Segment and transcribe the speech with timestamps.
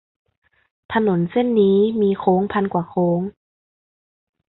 [0.93, 3.21] ถนนเส้นนี้มีโค้งพันกว่าโค้ง